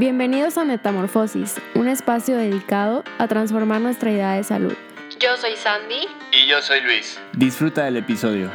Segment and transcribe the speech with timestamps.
[0.00, 4.72] Bienvenidos a Metamorfosis, un espacio dedicado a transformar nuestra idea de salud.
[5.20, 6.06] Yo soy Sandy.
[6.32, 7.20] Y yo soy Luis.
[7.36, 8.48] Disfruta del episodio.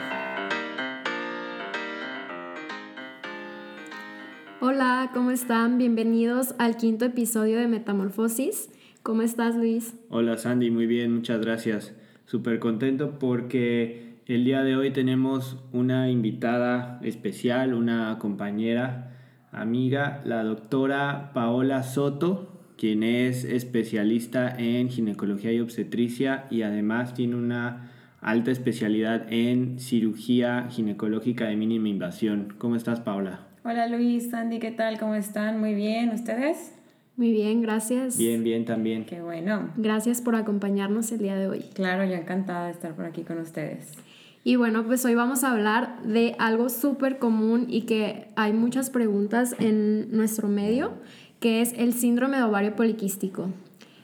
[4.60, 5.78] Hola, ¿cómo están?
[5.78, 8.72] Bienvenidos al quinto episodio de Metamorfosis.
[9.04, 9.94] ¿Cómo estás, Luis?
[10.10, 11.94] Hola, Sandy, muy bien, muchas gracias.
[12.26, 19.15] Súper contento porque el día de hoy tenemos una invitada especial, una compañera,
[19.56, 27.36] amiga, la doctora Paola Soto, quien es especialista en ginecología y obstetricia y además tiene
[27.36, 27.92] una
[28.22, 32.54] alta especialidad en cirugía ginecológica de mínima invasión.
[32.58, 33.48] ¿Cómo estás, Paola?
[33.64, 35.00] Hola Luis, Sandy, ¿qué tal?
[35.00, 35.60] ¿Cómo están?
[35.60, 36.74] Muy bien, ¿ustedes?
[37.18, 38.18] Muy bien, gracias.
[38.18, 39.06] Bien, bien también.
[39.06, 39.70] Qué bueno.
[39.78, 41.66] Gracias por acompañarnos el día de hoy.
[41.74, 43.94] Claro, yo encantada de estar por aquí con ustedes.
[44.48, 48.92] Y bueno, pues hoy vamos a hablar de algo súper común y que hay muchas
[48.92, 50.92] preguntas en nuestro medio,
[51.40, 53.50] que es el síndrome de ovario poliquístico.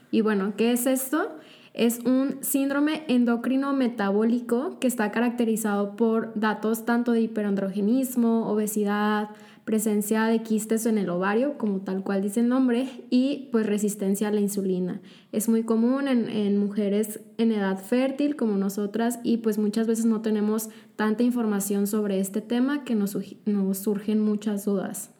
[0.10, 1.38] Y bueno, ¿qué es esto?
[1.76, 9.30] Es un síndrome endocrino metabólico que está caracterizado por datos tanto de hiperandrogenismo, obesidad,
[9.72, 14.28] presencia de quistes en el ovario, como tal cual dice el nombre, y pues resistencia
[14.28, 15.00] a la insulina.
[15.32, 20.22] Es muy común en, mujeres en edad fértil como nosotras y pues muchas veces no
[20.22, 25.16] tenemos tanta información sobre este tema que nos, nos surgen muchas dudas.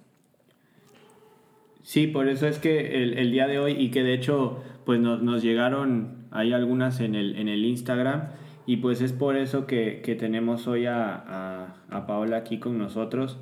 [1.82, 5.42] Sí, por eso es que el, día de hoy y que de hecho pues nos,
[5.42, 8.24] llegaron, hay algunas en el, en el Instagram
[8.66, 13.38] y pues es por eso que, tenemos hoy a, a, a Paola aquí con nosotros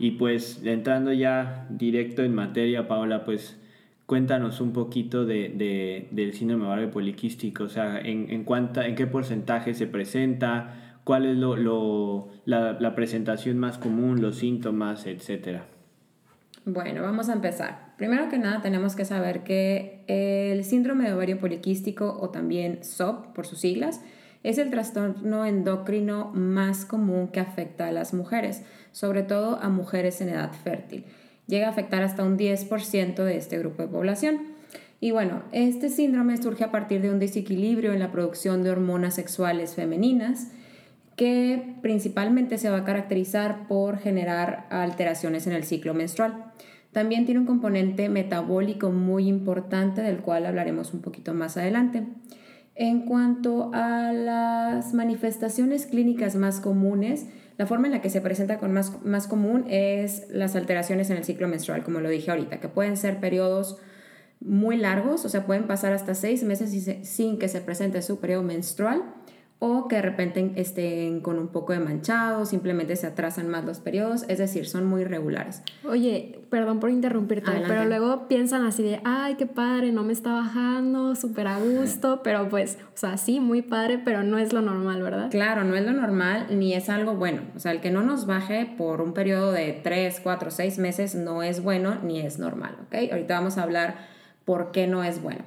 [0.00, 3.58] y pues entrando ya directo en materia, Paola, pues
[4.06, 9.06] cuéntanos un poquito de, del síndrome ovario poliquístico, o sea, en, en, cuánta, en qué
[9.06, 15.66] porcentaje se presenta, cuál es lo, la, la, presentación más común, los síntomas, etcétera.
[16.64, 17.94] Bueno, vamos a empezar.
[17.98, 23.34] Primero que nada tenemos que saber que el síndrome de ovario poliquístico o también SOP
[23.34, 24.02] por sus siglas
[24.42, 28.62] es el trastorno endocrino más común que afecta a las mujeres,
[28.92, 31.04] sobre todo a mujeres en edad fértil.
[31.46, 34.40] Llega a afectar hasta un 10% de este grupo de población.
[35.00, 39.14] Y bueno, este síndrome surge a partir de un desequilibrio en la producción de hormonas
[39.14, 40.48] sexuales femeninas
[41.16, 46.52] que principalmente se va a caracterizar por generar alteraciones en el ciclo menstrual.
[46.92, 52.04] También tiene un componente metabólico muy importante del cual hablaremos un poquito más adelante.
[52.80, 57.26] En cuanto a las manifestaciones clínicas más comunes,
[57.58, 61.18] la forma en la que se presenta con más, más común es las alteraciones en
[61.18, 63.76] el ciclo menstrual, como lo dije ahorita, que pueden ser periodos
[64.40, 66.70] muy largos, o sea, pueden pasar hasta seis meses
[67.06, 69.02] sin que se presente su periodo menstrual
[69.62, 73.78] o que de repente estén con un poco de manchado, simplemente se atrasan más los
[73.78, 75.62] periodos, es decir, son muy regulares.
[75.86, 80.32] Oye, perdón por interrumpirte, pero luego piensan así de, ay, qué padre, no me está
[80.32, 84.62] bajando, súper a gusto, pero pues, o sea, sí, muy padre, pero no es lo
[84.62, 85.30] normal, ¿verdad?
[85.30, 87.42] Claro, no es lo normal ni es algo bueno.
[87.54, 91.14] O sea, el que no nos baje por un periodo de 3, 4, 6 meses
[91.14, 93.12] no es bueno ni es normal, ¿ok?
[93.12, 94.08] Ahorita vamos a hablar
[94.46, 95.44] por qué no es bueno.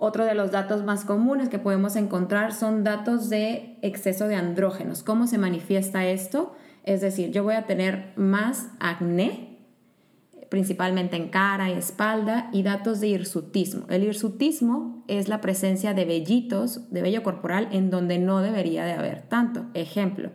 [0.00, 5.02] Otro de los datos más comunes que podemos encontrar son datos de exceso de andrógenos.
[5.02, 6.54] ¿Cómo se manifiesta esto?
[6.84, 9.58] Es decir, yo voy a tener más acné,
[10.50, 13.86] principalmente en cara y espalda, y datos de hirsutismo.
[13.88, 18.92] El hirsutismo es la presencia de vellitos, de vello corporal, en donde no debería de
[18.92, 19.66] haber tanto.
[19.74, 20.30] Ejemplo,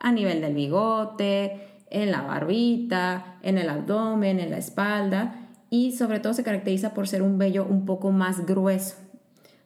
[0.00, 5.43] a nivel del bigote, en la barbita, en el abdomen, en la espalda
[5.74, 8.94] y sobre todo se caracteriza por ser un vello un poco más grueso.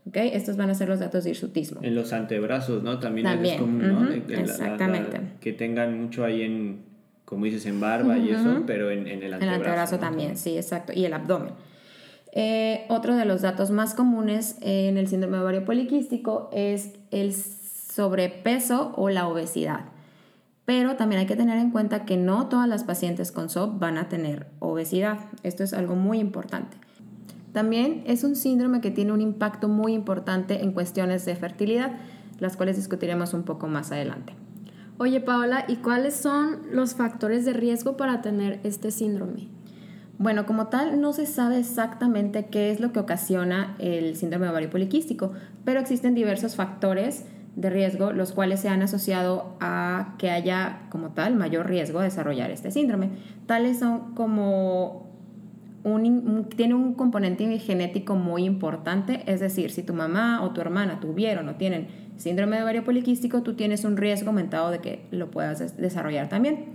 [0.06, 0.30] ¿Okay?
[0.32, 1.80] Estos van a ser los datos de hirsutismo.
[1.82, 2.98] En los antebrazos, ¿no?
[2.98, 4.10] También, es común, ¿no?
[4.10, 5.20] exactamente.
[5.38, 6.80] que tengan mucho ahí en,
[7.26, 9.44] como dices, en barba y eso, pero en, en el antebrazo.
[9.44, 10.94] El antebrazo también, sí, exacto.
[10.94, 11.52] Y el abdomen.
[12.32, 17.34] Eh, otro de los datos más comunes en el síndrome de ovario poliquístico es el
[17.34, 19.80] sobrepeso o la obesidad.
[20.68, 23.96] Pero también hay que tener en cuenta que no todas las pacientes con SOP van
[23.96, 25.18] a tener obesidad.
[25.42, 26.76] Esto es algo muy importante.
[27.54, 31.92] También es un síndrome que tiene un impacto muy importante en cuestiones de fertilidad,
[32.38, 34.34] las cuales discutiremos un poco más adelante.
[34.98, 39.48] Oye Paola, ¿y cuáles son los factores de riesgo para tener este síndrome?
[40.18, 44.68] Bueno, como tal, no se sabe exactamente qué es lo que ocasiona el síndrome ovario
[44.68, 45.32] poliquístico,
[45.64, 47.24] pero existen diversos factores
[47.59, 52.05] de riesgo, los cuales se han asociado a que haya como tal mayor riesgo de
[52.05, 53.10] desarrollar este síndrome.
[53.47, 55.09] Tales son como
[55.83, 61.01] un, tiene un componente genético muy importante, es decir, si tu mamá o tu hermana
[61.01, 65.33] tuvieron o tienen síndrome de ovario poliquístico, tú tienes un riesgo aumentado de que lo
[65.33, 66.66] puedas desarrollar también.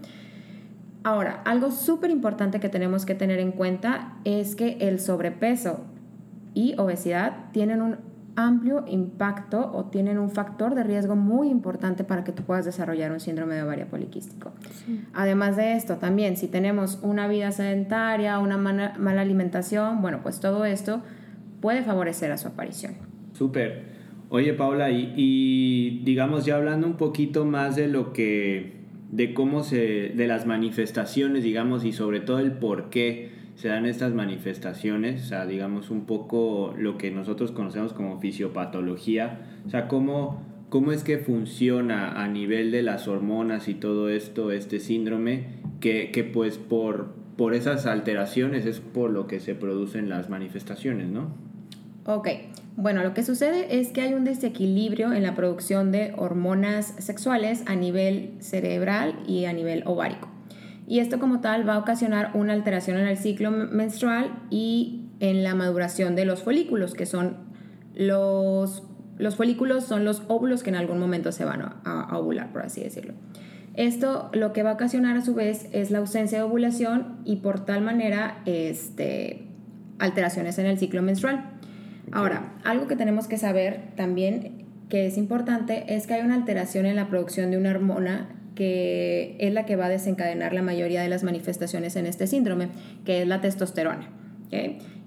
[1.06, 5.86] Ahora, algo súper importante que tenemos que tener en cuenta es que el sobrepeso
[6.54, 12.24] y obesidad tienen un amplio impacto o tienen un factor de riesgo muy importante para
[12.24, 14.52] que tú puedas desarrollar un síndrome de ovario poliquístico.
[15.14, 20.40] Además de esto, también si tenemos una vida sedentaria, una mala, mala alimentación, bueno, pues
[20.40, 21.02] todo esto
[21.62, 22.96] puede favorecer a su aparición.
[23.34, 23.94] Súper.
[24.30, 28.78] Oye, Paula, y, y, digamos ya hablando un poquito más de lo que,
[29.12, 33.86] de cómo se, de las manifestaciones, digamos, y sobre todo el por qué se dan
[33.86, 39.88] estas manifestaciones, o sea, digamos un poco lo que nosotros conocemos como fisiopatología, o sea,
[39.88, 45.46] cómo, cómo es que funciona a nivel de las hormonas y todo esto, este síndrome,
[45.80, 51.10] que, que pues por, por esas alteraciones es por lo que se producen las manifestaciones,
[51.10, 51.32] ¿no?
[52.06, 52.28] Ok,
[52.76, 57.64] bueno, lo que sucede es que hay un desequilibrio en la producción de hormonas sexuales
[57.66, 60.33] a nivel cerebral y a nivel ovárico
[60.88, 65.44] y esto como tal va a ocasionar una alteración en el ciclo menstrual y en
[65.44, 67.38] la maduración de los folículos, que son
[67.96, 68.84] los,
[69.18, 72.84] los folículos son los óvulos que en algún momento se van a, ovular, por así
[72.84, 73.14] decirlo.
[73.76, 77.38] Esto lo que va a ocasionar a su vez es la ausencia de ovulación y
[77.38, 79.48] por tal manera este,
[80.00, 81.50] alteraciones en el ciclo menstrual.
[82.12, 86.86] Ahora, algo que tenemos que saber también que es importante es que hay una alteración
[86.86, 91.02] en la producción de una hormona que es la que va a desencadenar la mayoría
[91.02, 92.70] de las manifestaciones en este síndrome,
[93.06, 94.10] que es la testosterona.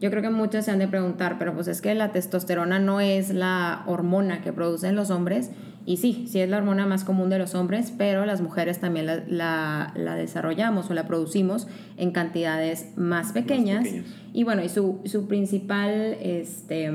[0.01, 3.01] Yo creo que muchos se han de preguntar, pero pues es que la testosterona no
[3.01, 5.51] es la hormona que producen los hombres,
[5.87, 9.07] y sí, sí es la hormona más común de los hombres, pero las mujeres también
[9.07, 13.87] la, desarrollamos o la producimos en cantidades más pequeñas.
[14.33, 16.91] Y bueno, y su, su principal este,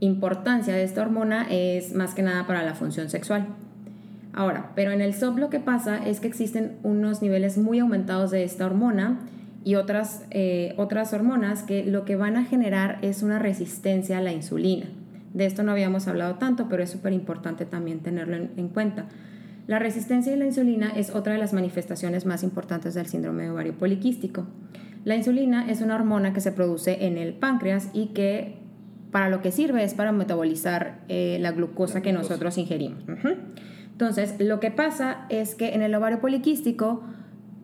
[0.00, 3.48] importancia de esta hormona es más que nada para la función sexual.
[4.32, 8.30] Ahora, pero en el SOP lo que pasa es que existen unos niveles muy aumentados
[8.30, 9.18] de esta hormona
[9.64, 14.20] y otras, eh, otras hormonas que lo que van a generar es una resistencia a
[14.20, 14.86] la insulina.
[15.34, 19.06] De esto no habíamos hablado tanto, pero es súper importante también tenerlo en, cuenta.
[19.66, 23.50] La resistencia a la insulina es otra de las manifestaciones más importantes del síndrome de
[23.50, 24.46] ovario poliquístico.
[25.04, 28.58] La insulina es una hormona que se produce en el páncreas y que
[29.12, 33.04] para lo que sirve es para metabolizar eh, la, glucosa que nosotros ingerimos.
[34.00, 37.02] Entonces, lo que pasa es que en el ovario poliquístico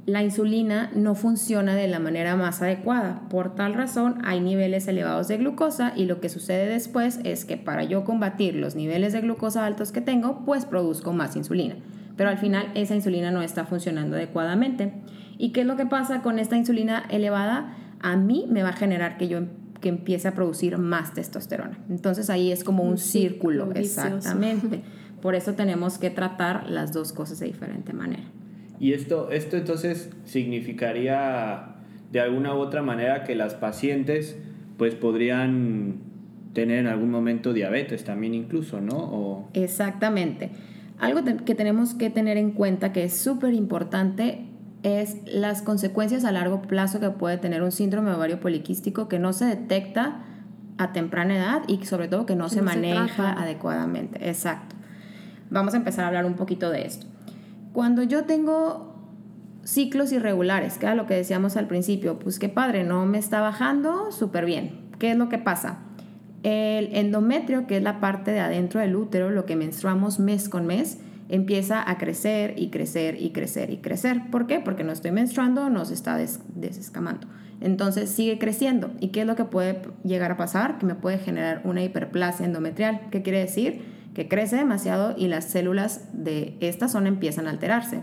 [0.04, 3.22] la insulina no funciona de la manera más adecuada.
[3.30, 7.56] Por tal razón, hay niveles elevados de glucosa y lo que sucede después es que
[7.56, 11.76] para yo combatir los niveles de glucosa altos que tengo, pues produzco más insulina.
[12.18, 14.92] Pero al final esa insulina no está funcionando adecuadamente.
[15.38, 17.74] ¿Y qué es lo que pasa con esta insulina elevada?
[18.00, 19.40] A mí me va a generar que yo
[19.80, 21.78] que empiece a producir más testosterona.
[21.88, 24.82] Entonces ahí es como un, círculo, exactamente.
[25.20, 28.24] Por eso tenemos que tratar las dos cosas de diferente manera.
[28.78, 31.76] Y esto, esto entonces significaría
[32.12, 34.38] de alguna u otra manera que las pacientes
[34.76, 35.96] pues podrían
[36.52, 39.48] tener en algún momento diabetes también incluso, ¿no?
[39.54, 40.50] Exactamente.
[40.98, 44.46] Algo que tenemos que tener en cuenta que es súper importante
[44.82, 49.32] es las consecuencias a largo plazo que puede tener un síndrome ovario poliquístico que no
[49.32, 50.24] se detecta
[50.78, 54.28] a temprana edad y sobre todo que no se maneja adecuadamente.
[54.28, 54.75] Exacto
[55.50, 57.06] vamos a empezar a hablar un poquito de esto.
[57.72, 58.94] Cuando yo tengo
[59.64, 63.40] ciclos irregulares, que era lo que decíamos al principio, pues qué padre, no me está
[63.40, 64.86] bajando, súper bien.
[64.98, 65.78] ¿Qué es lo que pasa?
[66.42, 70.66] El endometrio, que es la parte de adentro del útero, lo que menstruamos mes con
[70.66, 70.98] mes,
[71.28, 74.30] empieza a crecer y crecer y crecer y crecer.
[74.30, 74.60] ¿Por qué?
[74.60, 77.26] Porque no estoy menstruando, no se está desescamando.
[77.60, 78.90] Entonces sigue creciendo.
[79.00, 80.78] ¿Y qué es lo que puede llegar a pasar?
[80.78, 83.08] Que me puede generar una hiperplasia endometrial.
[83.10, 83.95] ¿Qué quiere decir?
[84.16, 88.00] Que crece demasiado y las células de esta zona empiezan a alterarse.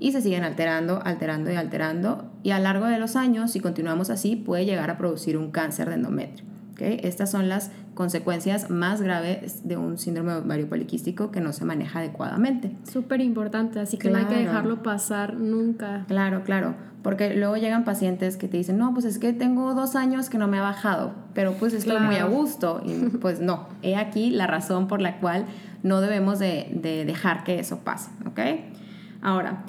[0.00, 2.28] Y se siguen alterando, alterando y alterando.
[2.42, 5.52] Y a lo largo de los años, si continuamos así, puede llegar a producir un
[5.52, 6.44] cáncer de endometrio.
[6.74, 7.00] ¿Okay?
[7.02, 12.00] Estas son las consecuencias más graves de un síndrome ovario poliquístico que no se maneja
[12.00, 12.76] adecuadamente.
[12.90, 16.04] Súper importante, así que no hay que dejarlo pasar nunca.
[16.08, 19.96] Claro, claro, porque luego llegan pacientes que te dicen, no, pues es que tengo dos
[19.96, 22.82] años que no me ha bajado, pero pues estoy muy a gusto.
[22.84, 25.46] Y pues no, he aquí la razón por la cual
[25.82, 28.40] no debemos de, de dejar que eso pase, ¿ok?
[29.22, 29.64] Ahora,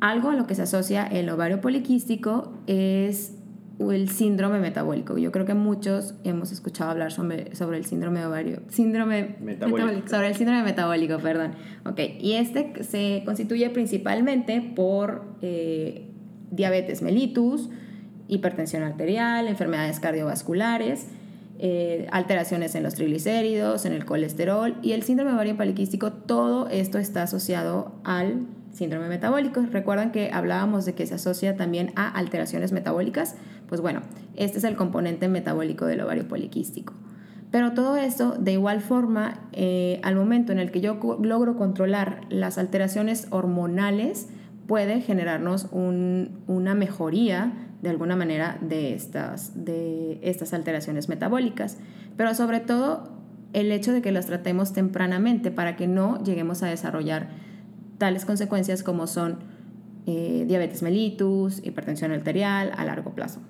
[0.00, 3.34] algo a lo que se asocia el ovario poliquístico es
[3.78, 5.18] el síndrome metabólico.
[5.18, 8.60] Yo creo que muchos hemos escuchado hablar sobre, sobre el síndrome ovario.
[8.68, 10.08] Síndrome metabólico.
[10.08, 11.52] Sobre el síndrome metabólico, perdón.
[11.84, 16.08] Ok, y este se constituye principalmente por eh,
[16.50, 17.70] diabetes mellitus,
[18.28, 21.08] hipertensión arterial, enfermedades cardiovasculares,
[21.58, 26.12] eh, alteraciones en los triglicéridos, en el colesterol y el síndrome ovario poliquístico.
[26.12, 29.62] Todo esto está asociado al síndrome metabólico.
[29.70, 33.36] Recuerdan que hablábamos de que se asocia también a alteraciones metabólicas.
[33.68, 34.00] Pues bueno,
[34.34, 36.94] este es el componente metabólico del ovario poliquístico.
[37.50, 42.22] Pero todo esto, de igual forma, eh, al momento en el que yo logro controlar
[42.30, 44.28] las alteraciones hormonales,
[44.66, 47.52] puede generarnos una mejoría
[47.82, 51.76] de alguna manera de estas, de estas alteraciones metabólicas.
[52.16, 53.10] Pero sobre todo
[53.52, 57.28] el hecho de que las tratemos tempranamente para que no lleguemos a desarrollar
[57.98, 59.38] tales consecuencias como son
[60.06, 63.40] eh, diabetes mellitus, hipertensión arterial a largo plazo.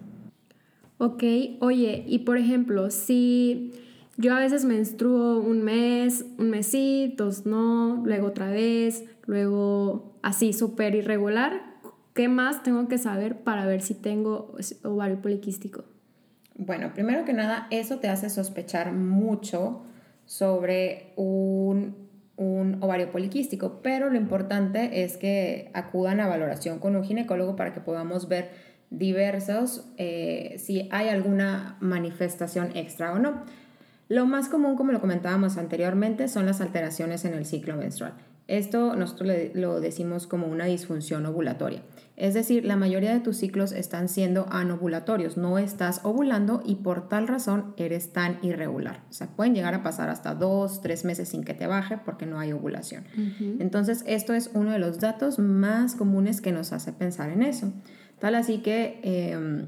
[0.99, 1.23] Ok,
[1.61, 3.73] oye, y por ejemplo, si
[4.17, 10.53] yo a veces menstruo un mes, un mesito, dos no, luego otra vez, luego así
[10.53, 11.63] súper irregular,
[12.15, 15.85] ¿qué más tengo que saber para ver si tengo ovario poliquístico?
[16.55, 19.83] Bueno, primero que nada, eso te hace sospechar mucho
[20.27, 22.02] sobre un,
[22.37, 27.81] ovario poliquístico, pero lo importante es que acudan a valoración con un ginecólogo para que
[27.81, 28.51] podamos ver
[28.91, 33.45] diversos eh, si hay alguna manifestación extra o no.
[34.09, 38.15] Lo más común, como lo comentábamos anteriormente, son las alteraciones en el ciclo menstrual.
[38.49, 41.81] Esto nosotros lo decimos como una disfunción ovulatoria.
[42.23, 47.09] Es decir, la mayoría de tus ciclos están siendo anovulatorios, no estás ovulando y por
[47.09, 49.03] tal razón eres tan irregular.
[49.11, 52.27] O sea, pueden llegar a pasar hasta dos, tres meses sin que te baje porque
[52.27, 53.07] no hay ovulación.
[53.59, 57.73] Entonces, esto es uno de los datos más comunes que nos hace pensar en eso.
[58.21, 59.67] Tal así que em,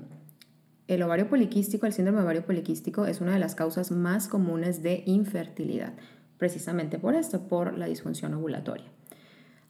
[0.87, 4.81] el ovario poliquístico, el síndrome de ovario poliquístico, es una de las causas más comunes
[4.81, 5.95] de infertilidad
[6.39, 8.94] precisamente por esto, por la disfunción ovulatoria.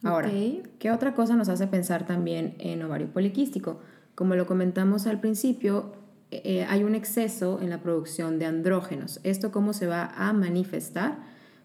[0.05, 0.31] Ahora,
[0.79, 3.79] ¿qué otra cosa nos hace pensar también en ovario poliquístico?
[4.13, 5.93] Como lo comentamos al principio,
[6.31, 9.19] eh, eh, hay un exceso en la producción de andrógenos.
[9.23, 11.17] ¿Esto cómo se va a manifestar?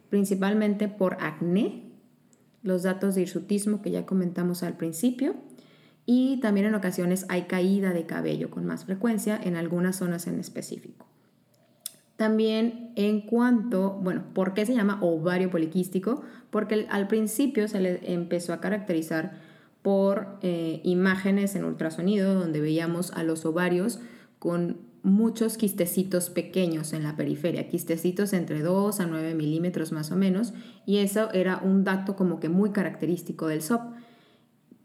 [0.08, 1.84] Principalmente por acné,
[2.62, 5.34] los datos de hirsutismo que ya comentamos al principio,
[6.06, 10.40] y también en ocasiones hay caída de cabello con más frecuencia en algunas zonas en
[10.40, 11.09] específico.
[12.20, 16.20] También en cuanto, bueno, ¿por qué se llama ovario poliquístico?
[16.50, 19.38] Porque al principio se le empezó a caracterizar
[19.80, 24.00] por eh, imágenes en ultrasonido donde veíamos a los ovarios
[24.38, 30.16] con muchos quistecitos pequeños en la periferia, quistecitos entre 2 a 9 milímetros más o
[30.16, 30.52] menos,
[30.84, 33.80] y eso era un dato como que muy característico del SOP.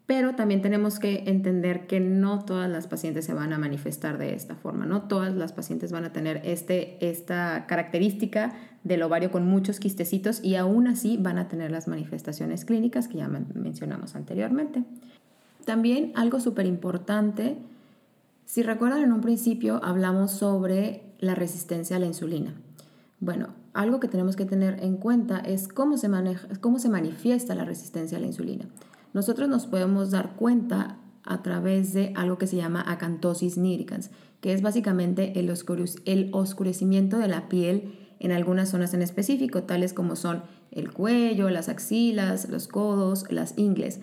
[0.07, 4.35] Pero también tenemos que entender que no todas las pacientes se van a manifestar de
[4.35, 9.47] esta forma, no todas las pacientes van a tener este, esta característica del ovario con
[9.47, 14.83] muchos quistecitos y aún así van a tener las manifestaciones clínicas que ya mencionamos anteriormente.
[15.65, 17.57] También algo súper importante,
[18.45, 22.53] si recuerdan en un principio hablamos sobre la resistencia a la insulina.
[23.19, 27.55] Bueno, algo que tenemos que tener en cuenta es cómo se, maneja, cómo se manifiesta
[27.55, 28.65] la resistencia a la insulina
[29.15, 34.51] nosotros nos podemos dar cuenta a través de algo que se llama acantosis nigricans, que
[34.51, 35.49] es básicamente el,
[36.33, 41.69] oscurecimiento de la piel en algunas zonas en específico, tales como son el cuello, las
[41.69, 44.01] axilas, los codos, las ingles.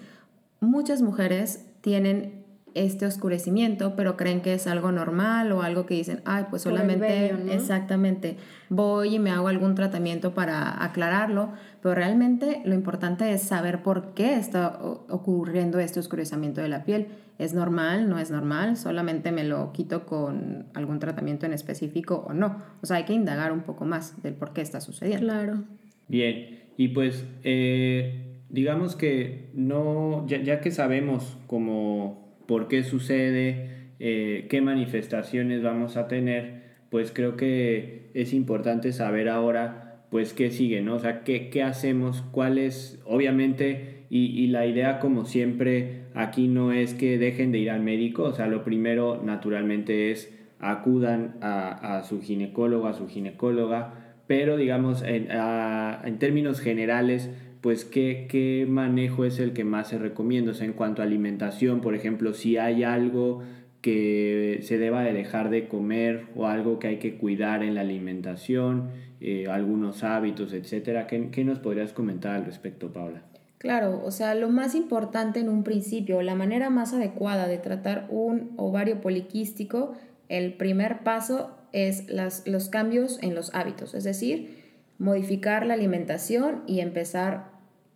[0.60, 2.41] Muchas mujeres tienen
[2.74, 7.34] este oscurecimiento, pero creen que es algo normal o algo que dicen, ay, pues solamente,
[7.52, 8.36] exactamente,
[8.68, 11.52] voy y me hago algún tratamiento para aclararlo,
[11.82, 17.08] pero realmente lo importante es saber por qué está ocurriendo este oscurecimiento de la piel.
[17.38, 18.08] ¿Es normal?
[18.08, 18.76] ¿No es normal?
[18.76, 22.58] ¿Solamente me lo quito con algún tratamiento en específico o no?
[22.82, 25.26] O sea, hay que indagar un poco más del por qué está sucediendo.
[25.26, 25.64] Claro.
[26.08, 33.92] Bien, y pues eh, digamos que no, ya, ya que sabemos cómo por qué sucede,
[33.98, 40.50] eh, qué manifestaciones vamos a tener, pues creo que es importante saber ahora, pues qué
[40.50, 40.96] sigue, ¿no?
[40.96, 46.48] O sea, qué, qué hacemos, cuál es, obviamente, y, y, la idea como siempre aquí
[46.48, 51.36] no es que dejen de ir al médico, o sea, lo primero naturalmente es acudan
[51.40, 57.30] a, a su ginecólogo, a su ginecóloga, pero digamos, en, en términos generales,
[57.62, 60.50] pues ¿qué, manejo es el que más se recomienda.
[60.50, 63.42] O sea, en cuanto a alimentación, por ejemplo, si hay algo
[63.80, 67.80] que se deba de dejar de comer o algo que hay que cuidar en la
[67.80, 68.90] alimentación,
[69.20, 71.06] eh, algunos hábitos, etcétera.
[71.06, 73.22] ¿Qué, ¿Qué nos podrías comentar al respecto, Paula?
[73.58, 78.08] Claro, o sea, lo más importante en un principio, la manera más adecuada de tratar
[78.10, 79.94] un ovario poliquístico,
[80.28, 84.62] el primer paso es las, los cambios en los hábitos, es decir,
[84.98, 87.51] modificar la alimentación y empezar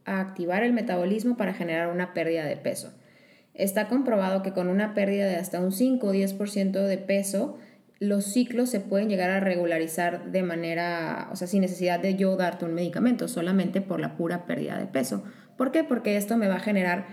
[0.07, 2.95] a activar el metabolismo para generar una pérdida de peso.
[3.53, 7.59] Está comprobado que con una pérdida de hasta un 5 o 10% de peso,
[7.99, 12.37] los ciclos se pueden llegar a regularizar de manera, o sea, sin necesidad de yo
[12.37, 15.25] darte un medicamento, solamente por la pura pérdida de peso.
[15.57, 15.85] ¿Por qué?
[15.85, 17.07] Porque esto me va a generar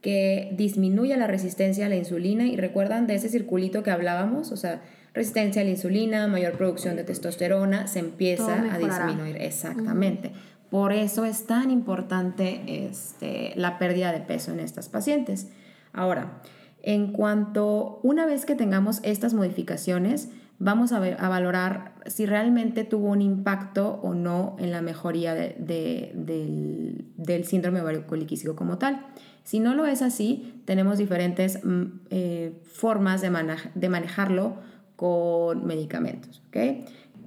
[0.00, 4.56] que disminuya la resistencia a la insulina y recuerdan de ese circulito que hablábamos, o
[4.56, 4.82] sea,
[5.14, 9.36] resistencia a la insulina, mayor producción de testosterona, se empieza a disminuir.
[9.40, 10.32] Exactamente.
[10.74, 15.46] Por eso es tan importante este, la pérdida de peso en estas pacientes.
[15.92, 16.40] Ahora,
[16.82, 23.22] en cuanto una vez que tengamos estas modificaciones, vamos a, valorar si realmente tuvo un
[23.22, 27.04] impacto o no en la mejoría del,
[27.44, 29.06] síndrome ovario poliquístico como tal.
[29.44, 34.56] Si no lo es así, tenemos diferentes mm, eh, formas de, manejarlo
[34.96, 36.42] con medicamentos.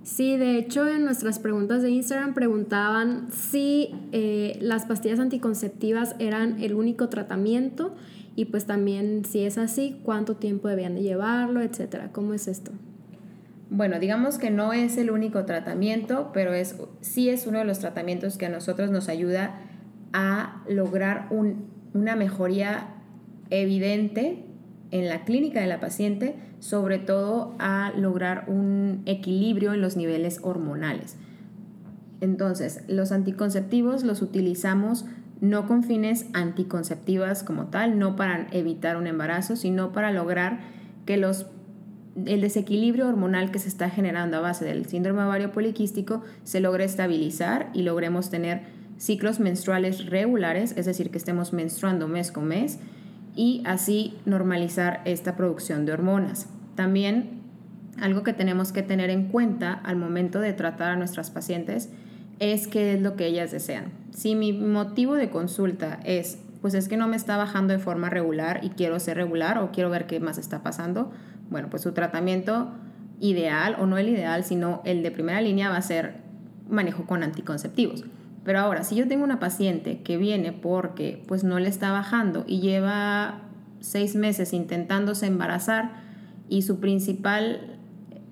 [0.07, 6.63] Sí, de hecho en nuestras preguntas de Instagram preguntaban si eh, las pastillas anticonceptivas eran
[6.63, 7.93] el único tratamiento
[8.33, 12.13] y pues también si es así, cuánto tiempo debían de llevarlo, etcétera.
[12.13, 12.71] ¿Cómo es esto?
[13.69, 17.79] Bueno, digamos que no es el único tratamiento, pero es, sí es uno de los
[17.79, 19.59] tratamientos que a nosotros nos ayuda
[20.13, 21.27] a lograr
[21.93, 22.87] una mejoría
[23.49, 24.46] evidente
[24.91, 30.39] en la clínica de la paciente, sobre todo a lograr un equilibrio en los niveles
[30.43, 31.17] hormonales.
[32.21, 35.05] Entonces, los anticonceptivos los utilizamos
[35.39, 40.59] no con fines anticonceptivas como tal, no para evitar un embarazo, sino para lograr
[41.05, 41.45] que los,
[42.25, 46.85] el desequilibrio hormonal que se está generando a base del síndrome ovario poliquístico se logre
[46.85, 48.61] estabilizar y logremos tener
[48.97, 52.79] ciclos menstruales regulares, es decir, que estemos menstruando mes con mes
[53.37, 56.47] y así normalizar esta producción de hormonas.
[56.75, 57.41] También
[58.01, 61.89] algo que tenemos que tener en cuenta al momento de tratar a nuestras pacientes
[62.39, 63.91] es qué es lo que ellas desean.
[64.11, 68.09] Si mi motivo de consulta es, pues es que no me está bajando de forma
[68.09, 71.11] regular y quiero ser regular o quiero ver qué más está pasando,
[71.49, 72.71] bueno, pues su tratamiento
[73.19, 76.17] ideal o no el ideal, sino el de primera línea va a ser
[76.69, 78.03] manejo con anticonceptivos.
[78.47, 82.45] Pero ahora, si yo tengo una paciente que viene porque pues no le está bajando
[82.47, 83.41] y lleva
[83.81, 85.91] seis meses intentándose embarazar
[86.47, 87.76] y su principal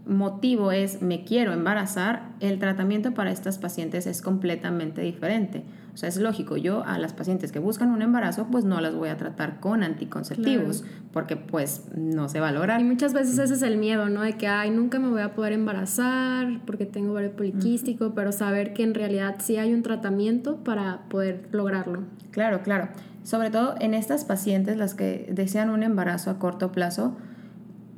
[0.07, 5.63] motivo es me quiero embarazar, el tratamiento para estas pacientes es completamente diferente.
[5.93, 8.93] O sea, es lógico, yo a las pacientes que buscan un embarazo, pues no las
[8.95, 12.81] voy a tratar con anticonceptivos, porque pues no se va a lograr.
[12.81, 14.21] Y muchas veces ese es el miedo, ¿no?
[14.21, 18.73] De que, ay, nunca me voy a poder embarazar porque tengo ovario poliquístico, pero saber
[18.73, 22.03] que en realidad sí hay un tratamiento para poder lograrlo.
[22.31, 22.89] Claro, claro.
[23.23, 27.15] Sobre todo en estas pacientes, las que desean un embarazo a corto plazo,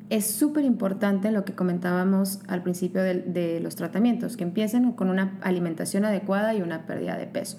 [0.09, 5.37] es súper importante lo que comentábamos al principio de, los tratamientos, que empiecen con una
[5.41, 7.57] alimentación adecuada y una pérdida de peso.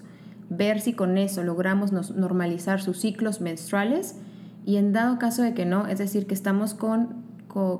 [0.49, 4.17] Ver si con eso logramos normalizar sus ciclos menstruales
[4.65, 7.23] y en dado caso de que no, es decir, que estamos con,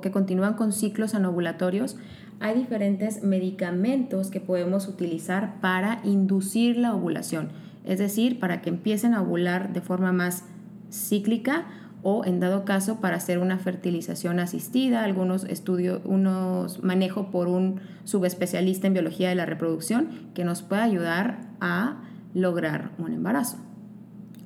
[0.03, 1.97] que continúan con ciclos anovulatorios,
[2.39, 7.49] hay diferentes medicamentos que podemos utilizar para inducir la ovulación,
[7.85, 10.43] es decir, para que empiecen a ovular de forma más
[10.91, 11.65] cíclica
[12.01, 17.81] o en dado caso para hacer una fertilización asistida, algunos estudios, unos manejo por un
[18.03, 23.57] subespecialista en biología de la reproducción que nos pueda ayudar a lograr un embarazo.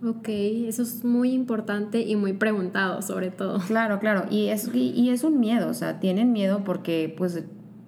[0.06, 3.60] Ok, eso es muy importante y muy preguntado sobre todo.
[3.68, 7.42] Claro, claro, y es, y, es un miedo, o sea, tienen miedo porque pues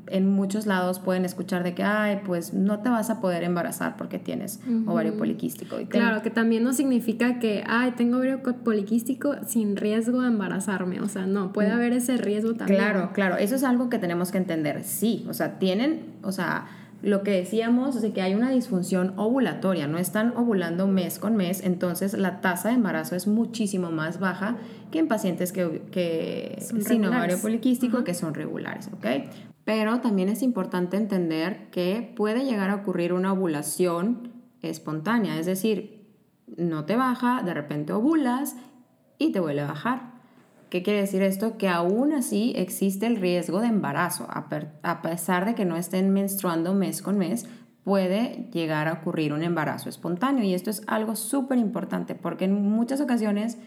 [0.07, 3.97] en muchos lados pueden escuchar de que, ay, pues no te vas a poder embarazar
[3.97, 5.79] porque tienes ovario poliquístico.
[5.79, 11.01] Y claro, que también no significa que, ay, tengo ovario poliquístico sin riesgo de embarazarme.
[11.01, 11.73] O sea, no, puede mm.
[11.73, 12.79] haber ese riesgo también.
[12.79, 14.83] Claro, claro, eso es algo que tenemos que entender.
[14.83, 16.67] Sí, o sea, tienen, o sea,
[17.01, 21.61] lo que decíamos de que hay una disfunción ovulatoria, no están ovulando mes con mes,
[21.63, 24.57] entonces la tasa de embarazo es muchísimo más baja
[24.91, 29.05] que en pacientes que, que sin ovario poliquístico que son regulares, ¿ok?
[29.65, 36.07] Pero también es importante entender que puede llegar a ocurrir una ovulación espontánea, es decir,
[36.55, 38.55] no te baja, de repente ovulas
[39.17, 40.13] y te vuelve a bajar.
[40.69, 41.57] ¿Qué quiere decir esto?
[41.57, 46.73] Que aún así existe el riesgo de embarazo, a pesar de que no estén menstruando
[46.73, 47.47] mes con mes,
[47.85, 52.53] puede llegar a ocurrir un embarazo espontáneo y esto es algo súper importante porque en
[52.67, 53.59] muchas ocasiones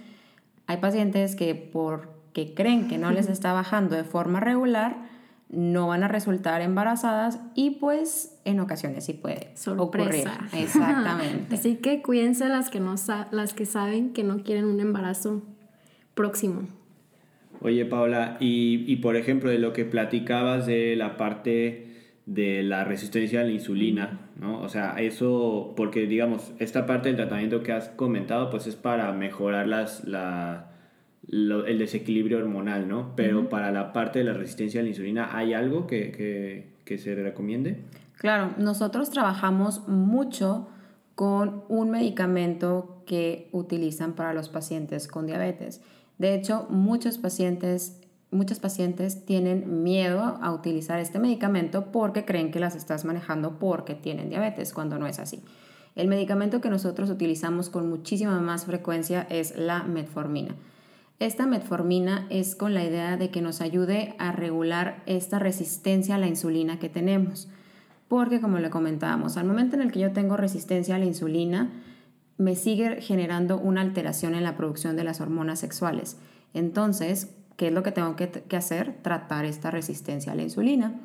[0.66, 4.96] hay pacientes que porque creen que no les está bajando de forma regular,
[5.50, 10.28] no van a resultar embarazadas y pues en ocasiones sí puede ocurrir.
[10.52, 11.54] Exactamente.
[11.54, 12.94] Así que cuídense las que, no
[13.30, 15.42] las que saben que no quieren un embarazo
[16.14, 16.68] próximo.
[17.60, 21.86] Oye, Paula, y, por ejemplo, de lo que platicabas de la parte
[22.26, 24.60] de la resistencia a la insulina, ¿no?
[24.60, 29.10] O sea, eso, porque digamos, esta parte del tratamiento que has comentado, pues es para
[29.12, 30.67] mejorar las, la,
[31.30, 33.12] el desequilibrio hormonal, ¿no?
[33.14, 36.98] Pero para la parte de la resistencia a la insulina, ¿hay algo que, que, que
[36.98, 37.84] se recomiende?
[38.16, 40.68] Claro, nosotros trabajamos mucho
[41.14, 45.82] con un medicamento que utilizan para los pacientes con diabetes.
[46.18, 52.60] De hecho, muchos pacientes, muchos pacientes tienen miedo a utilizar este medicamento porque creen que
[52.60, 55.42] las estás manejando porque tienen diabetes, cuando no es así.
[55.94, 60.54] El medicamento que nosotros utilizamos con muchísima más frecuencia es la metformina.
[61.20, 66.18] Esta metformina es con la idea de que nos ayude a regular esta resistencia a
[66.18, 67.48] la insulina que tenemos.
[68.06, 71.72] Porque como le comentábamos, al momento en el que yo tengo resistencia a la insulina,
[72.36, 76.18] me sigue generando una alteración en la producción de las hormonas sexuales.
[76.54, 79.02] Entonces, ¿qué es lo que tengo que, hacer?
[79.02, 81.00] Tratar esta resistencia a la insulina.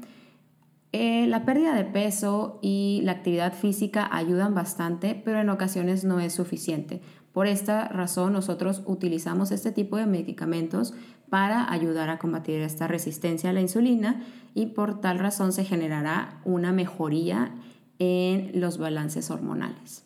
[0.91, 6.19] Eh, la pérdida de peso y la actividad física ayudan bastante, pero en ocasiones no
[6.19, 7.01] es suficiente.
[7.33, 10.93] Por esta razón nosotros utilizamos este tipo de medicamentos
[11.29, 14.21] para ayudar a combatir esta resistencia a la insulina
[14.53, 17.51] y por tal razón se generará una mejoría
[17.97, 20.05] en los balances hormonales.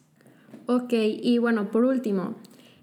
[0.67, 2.35] Ok, y bueno, por último,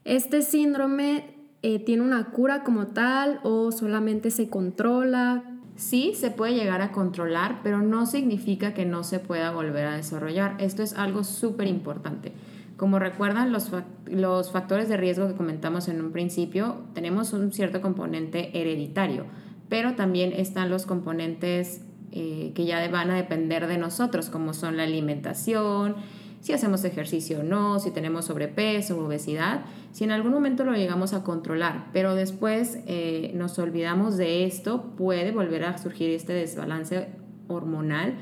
[0.05, 5.45] ¿este síndrome eh, tiene una cura como tal o solamente se controla?
[5.77, 9.97] Sí, se puede llegar a controlar, pero no significa que no se pueda volver a
[9.97, 10.57] desarrollar.
[10.61, 12.33] Esto es algo súper importante.
[12.77, 13.71] Como recuerdan los,
[14.07, 19.27] los factores de riesgo que comentamos en un principio, tenemos un cierto componente hereditario,
[19.69, 24.77] pero también están los componentes eh, que ya van a depender de nosotros, como son
[24.77, 25.97] la alimentación,
[26.45, 30.75] si hacemos ejercicio o no, si tenemos sobrepeso o obesidad, si en algún momento lo
[30.75, 36.35] llegamos a controlar, pero después eh, nos olvidamos de esto, puede volver a surgir este
[36.35, 37.09] desbalance
[37.49, 38.17] hormonal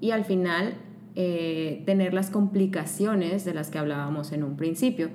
[0.00, 0.74] y al final
[1.16, 5.10] eh, tener las complicaciones de las que hablábamos en un principio.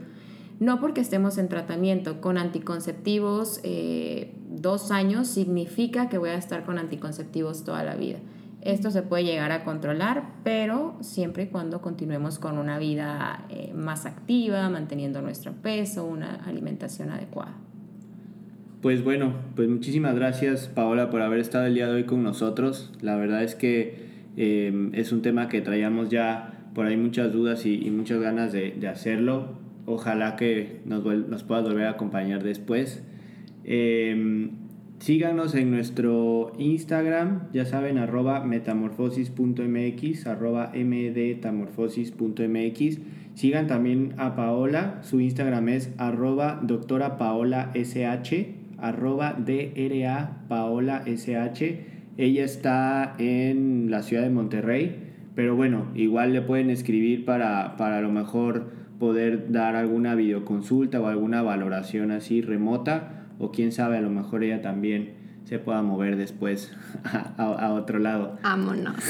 [0.60, 6.66] No porque estemos en tratamiento con anticonceptivos eh, dos años significa que voy a estar
[6.66, 8.20] con anticonceptivos toda la vida.
[8.62, 13.72] Esto se puede llegar a controlar, pero siempre y cuando continuemos con una vida eh,
[13.74, 17.56] más activa, manteniendo nuestro peso, una alimentación adecuada.
[18.82, 22.92] Pues bueno, pues muchísimas gracias Paola por haber estado el día de hoy con nosotros.
[23.02, 24.09] La verdad es que
[24.42, 28.88] Em, es un tema que traíamos ya por ahí muchas dudas y, muchas ganas de,
[28.88, 29.58] hacerlo.
[29.86, 33.04] Ojalá que nos, nos puedas volver a acompañar después.
[33.66, 34.52] Em,
[35.00, 43.00] síganos en nuestro Instagram, ya saben, arroba metamorfosis.mx, arroba mdtamorfosis.mx.
[43.34, 49.38] Sigan también a Paola, su Instagram es arroba doctora Paola SH, arroba
[50.48, 51.99] Paola SH.
[52.20, 58.00] Ella está en la ciudad de Monterrey, pero bueno, igual le pueden escribir para, para
[58.00, 63.98] a lo mejor poder dar alguna videoconsulta o alguna valoración así remota, o quién sabe,
[63.98, 65.14] a lo mejor ella también
[65.46, 66.76] se pueda mover después
[67.38, 68.38] a, otro lado.
[68.44, 68.96] Vámonos.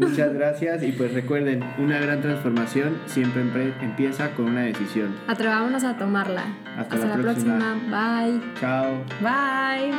[0.00, 5.14] muchas, gracias y pues recuerden, una gran transformación siempre empieza con una decisión.
[5.28, 6.42] Atrevámonos a tomarla.
[6.76, 7.76] Hasta, la, próxima.
[7.88, 8.40] Bye.
[8.58, 9.04] Chao.
[9.22, 9.94] Bye.